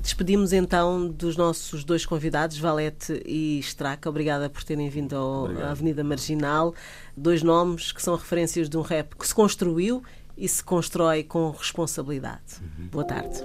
[0.01, 4.09] Despedimos então dos nossos dois convidados, Valete e Straca.
[4.09, 6.73] Obrigada por terem vindo ao, à Avenida Marginal.
[7.15, 10.03] Dois nomes que são referências de um rap que se construiu
[10.35, 12.55] e se constrói com responsabilidade.
[12.61, 12.87] Uhum.
[12.87, 13.43] Boa tarde.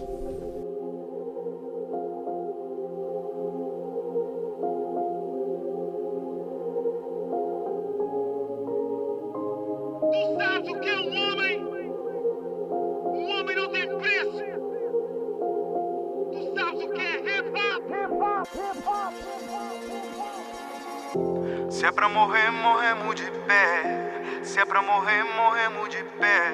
[21.70, 24.42] Se é pra morrer, morremos de pé.
[24.42, 26.52] Se é pra morrer, morremos de pé.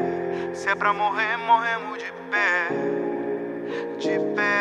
[0.55, 2.69] Se é pra morrer, morremos de pé.
[3.99, 4.53] De pé.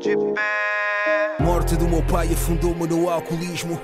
[0.00, 1.36] De pé.
[1.40, 3.80] Morte do meu pai afundou-me no alcoolismo.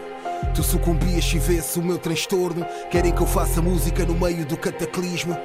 [0.55, 2.67] Tu sucumbias se vesse o meu transtorno.
[2.91, 5.37] Querem que eu faça música no meio do cataclismo.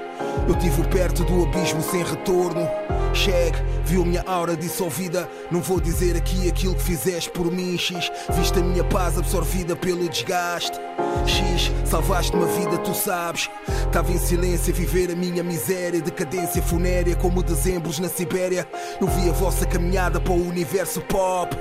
[0.48, 2.68] Eu tive perto do abismo sem retorno.
[3.14, 5.30] Chegue, viu minha aura dissolvida.
[5.50, 8.12] Não vou dizer aqui aquilo que fizeste por mim, X.
[8.32, 10.78] Viste a minha paz absorvida pelo desgaste.
[11.26, 13.50] X, salvaste uma vida, tu sabes.
[13.86, 18.68] Estava em silêncio a viver a minha miséria, decadência funérea como dezembros na Sibéria.
[19.00, 21.56] Eu vi a vossa caminhada para o universo pop.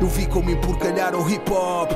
[0.00, 1.92] Eu vi como emporcalharam o hip hop.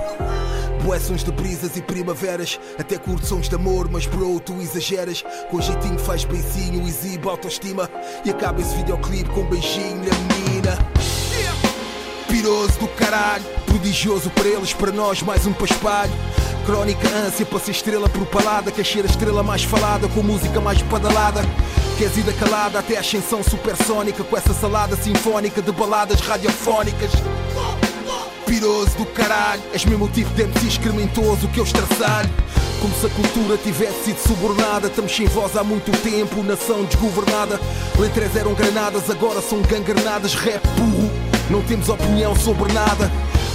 [0.85, 5.25] Bué sons de brisas e primaveras Até curto sons de amor, mas bro, tu exageras
[5.51, 7.91] Com jeitinho faz beicinho, exibe autoestima
[8.25, 10.79] E acaba esse videoclipe com um beijinho na menina
[12.29, 16.13] Piroso do caralho Prodigioso para eles, para nós mais um paspalho
[16.69, 18.71] crónica, ânsia para ser estrela propalada.
[18.71, 21.41] Quer ser a estrela mais falada, com música mais pedalada.
[21.97, 27.11] Queres da calada até a ascensão supersónica, com essa salada sinfónica de baladas radiofónicas.
[28.59, 32.29] Piroso do caralho, és mesmo o tipo de MC excrementoso que eu estraçalho.
[32.81, 34.89] Como se a cultura tivesse sido subornada.
[34.89, 37.61] Estamos sem voz há muito tempo, nação desgovernada.
[37.97, 40.35] Letras eram granadas, agora são gangranadas.
[40.35, 41.09] Rap burro,
[41.49, 43.09] não temos opinião sobre nada.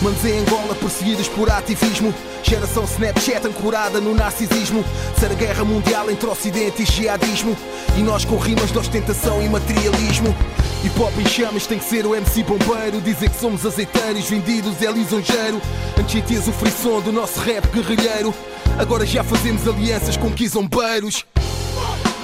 [0.04, 2.14] Manos em Angola perseguidos por ativismo.
[2.44, 4.84] Geração Snapchat ancorada no narcisismo.
[5.18, 7.56] Ser a guerra mundial entre Ocidente e jihadismo.
[7.96, 10.36] E nós com rimas de ostentação e materialismo.
[10.84, 13.00] Hip hop em chamas tem que ser o MC bombeiro.
[13.00, 15.62] Dizer que somos azeiteiros, vendidos é lisonjeiro.
[15.98, 18.34] Antes sentias o frisson do nosso rap guerrilheiro.
[18.78, 21.26] Agora já fazemos alianças com quizombeiros.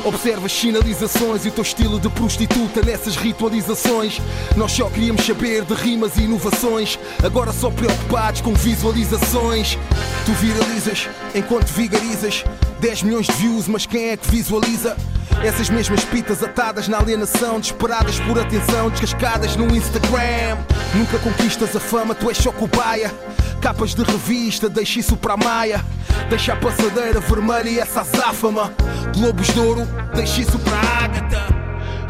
[0.04, 4.20] Observa as sinalizações e o teu estilo de prostituta nessas ritualizações.
[4.56, 6.98] Nós só queríamos saber de rimas e inovações.
[7.22, 9.78] Agora só preocupados com visualizações.
[10.26, 12.46] Tu viralizas enquanto vigarizas.
[12.80, 14.96] 10 milhões de views, mas quem é que visualiza?
[15.44, 20.58] Essas mesmas pitas atadas na alienação, desesperadas por atenção, descascadas no Instagram.
[20.94, 23.14] Nunca conquistas a fama, tu és só cobaia.
[23.62, 25.84] Capas de revista, deixa isso para a maia.
[26.30, 28.74] Deixa a passadeira vermelha e essa azáfama.
[29.16, 31.59] Globos de ouro, deixa isso para a ágata.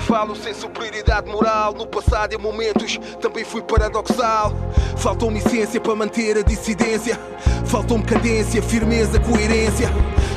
[0.10, 1.72] Falo sem superioridade moral.
[1.76, 4.52] No passado, em momentos, também fui paradoxal.
[4.98, 7.16] Faltou-me essência para manter a dissidência.
[7.68, 9.88] Faltou-me cadência, firmeza, coerência.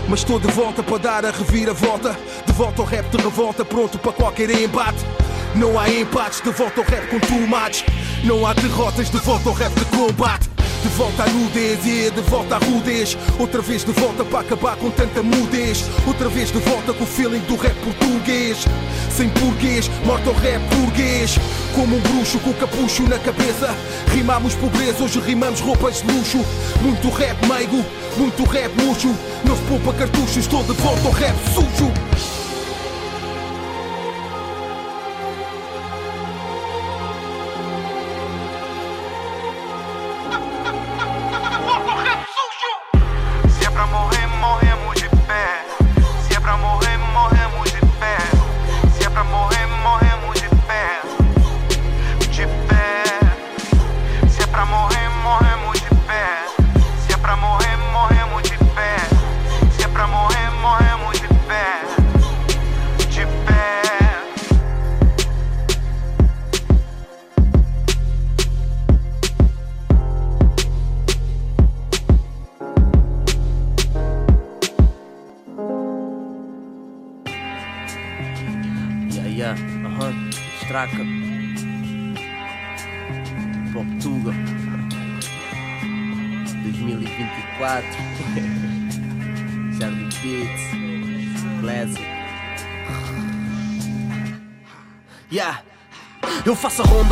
[0.07, 2.15] Mas estou de volta para dar a reviravolta.
[2.45, 5.07] De volta ao rap de revolta, pronto para qualquer embate.
[5.55, 7.83] Não há empates, de volta ao rap com tomates.
[8.25, 10.52] Não há derrotas, de volta ao rap de combate.
[10.83, 13.17] De volta à nudez e de volta à rudez.
[13.39, 15.85] Outra vez de volta para acabar com tanta mudez.
[16.07, 18.67] Outra vez de volta com o feeling do rap português.
[19.11, 21.39] Sem porquês, morto ao rap burguês.
[21.75, 23.75] Como um bruxo com capucho na cabeça.
[24.09, 26.45] Rimamos pobreza, hoje rimamos roupas de luxo.
[26.81, 27.85] Muito rap meigo,
[28.17, 29.15] muito rap murcho.
[29.45, 32.32] Não se poupa cartuchos, estou de volta ao rap sujo.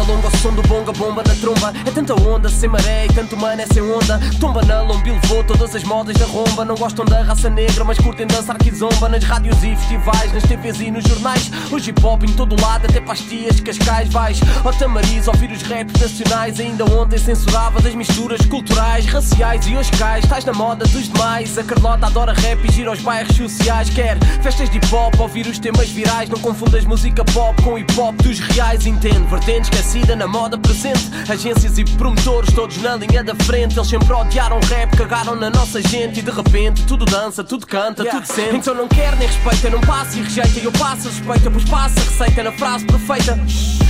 [0.00, 1.72] Faço a ronda longa ao som do bonga bomba na tromba.
[1.86, 4.20] É tanta onda sem maré e tanto mano é sem onda.
[4.38, 6.64] Tomba na lomba e levou todas as modas da romba.
[6.64, 9.08] Não gostam da raça negra, mas curtem dançar que zomba.
[9.08, 11.50] Nas rádios e festivais, nas TVs e nos jornais.
[11.70, 14.08] Hoje hip hop em todo lado, até pastilhas, cascais.
[14.08, 16.60] Vais ao tamariz ouvir os raps nacionais.
[16.60, 20.24] Ainda ontem censurava das misturas culturais, raciais e hoje cais.
[20.24, 21.56] Estás na moda dos demais.
[21.58, 23.90] A Carlota adora rap e gira aos bairros sociais.
[23.90, 26.28] Quer festas de hip hop, ouvir os temas virais.
[26.28, 29.20] Não confundas música pop com hip hop dos reais, entende?
[29.28, 31.10] vertente esquecida na moda presente.
[31.28, 33.76] Agências e promotores, todos na linha da frente.
[33.76, 36.20] Eles sempre odiaram rap, cagaram na nossa gente.
[36.20, 38.20] E de repente tudo dança, tudo canta, yeah.
[38.20, 38.56] tudo sente.
[38.56, 40.60] Então não quer nem respeita, não passa e rejeita.
[40.60, 43.38] E eu passo a suspeita, pois passa receita na frase perfeita.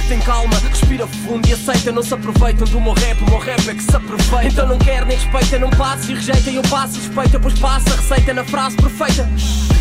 [0.09, 1.93] Tem calma, respira fundo e aceita.
[1.93, 4.47] Não se aproveitam do meu rap, o meu rap é que se aproveita.
[4.47, 6.51] Então não quer nem respeita, não passa e rejeita.
[6.51, 9.29] E eu passo a suspeita, pois passa receita na frase perfeita.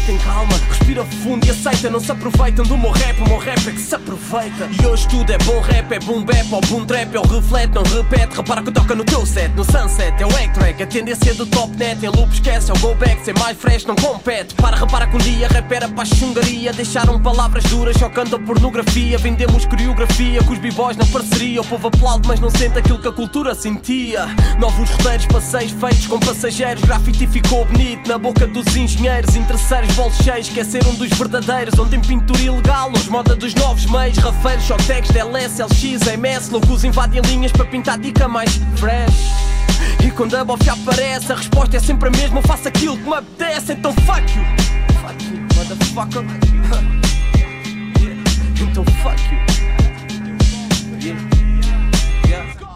[0.05, 1.89] Tem calma, respira fundo e aceita.
[1.89, 4.69] Não se aproveitam do meu rap, o meu rap é que se aproveita.
[4.81, 7.75] E hoje tudo é bom rap, é boom bap ou boom trap, é o reflete,
[7.75, 8.35] não repete.
[8.35, 10.81] Repara que toca no teu set, no sunset, é o egg track.
[10.81, 13.23] A tendência do top net, é loop, esquece, é o go back.
[13.23, 14.55] Ser mais fresh, não compete.
[14.55, 16.73] Para, repara que um dia rap era para a chungaria.
[16.73, 19.19] Deixaram palavras duras, só cantam pornografia.
[19.19, 21.61] Vendemos coreografia com os b-boys na parceria.
[21.61, 24.25] O povo aplaude, mas não sente aquilo que a cultura sentia.
[24.57, 26.83] Novos roteiros, passeios feitos com passageiros.
[26.83, 29.35] Grafite ficou bonito na boca dos engenheiros.
[29.35, 31.77] Interesseiros, bolsos cheios, esqueceram dos verdadeiros.
[31.77, 34.17] Onde tem pintura ilegal, os moda dos novos meios.
[34.17, 36.51] Rafeiros, showtex, DLS, LX, MS.
[36.51, 39.31] Loucos invadem linhas para pintar dica mais fresh.
[40.05, 42.41] E quando a bofia aparece, a resposta é sempre a mesma.
[42.41, 44.43] Faço aquilo que me apetece, então fuck you.
[45.01, 46.23] Fuck you, motherfucker.
[48.61, 49.39] então fuck you.
[51.01, 51.17] Yeah.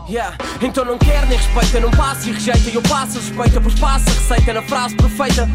[0.09, 0.35] Yeah.
[0.61, 2.69] Então não quer nem respeita, não passa e rejeita.
[2.69, 5.47] Eu passo, respeita, pois passa receita na frase perfeita.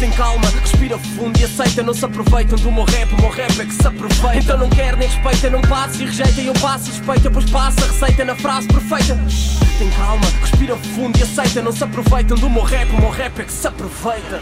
[0.00, 1.82] Tem calma, respira fundo e aceita.
[1.82, 4.36] Não se aproveitam do meu rap, o meu rap é que se aproveita.
[4.36, 6.40] Então não quer nem respeita, não passa e rejeita.
[6.40, 9.18] Eu passo, respeita, pois passa a receita na frase perfeita.
[9.78, 11.62] Tem calma, respira fundo e aceita.
[11.62, 14.40] Não se aproveitam do meu rap, o meu rap é que se aproveita.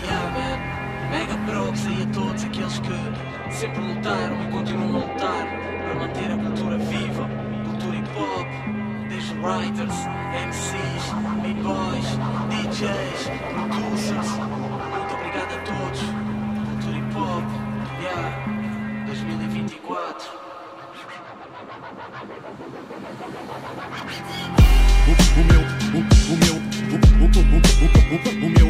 [1.11, 5.47] Mega props aí a todos aqueles que sempre lutaram e continuam a lutar
[5.85, 7.29] para manter a cultura viva,
[7.67, 8.47] cultura hip hop,
[9.11, 9.95] desde writers,
[10.49, 12.09] MCs, B-boys,
[12.49, 14.72] DJs, producers.
[15.43, 16.01] A todos.
[16.01, 17.43] Cultura hip hop,
[18.01, 18.30] yeah,
[19.07, 20.30] 2024.
[25.03, 28.61] O, o meu, o, o meu, o, o, o, o, o meu amor.
[28.61, 28.62] O,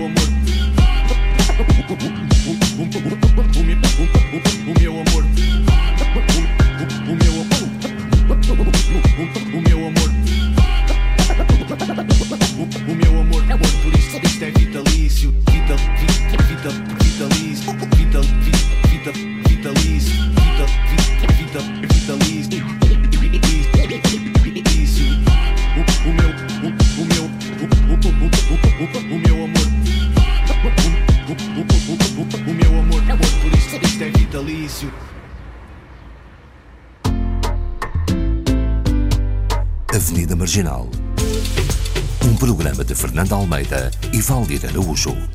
[44.72, 45.16] Avenida Marginal.
[45.16, 45.31] Um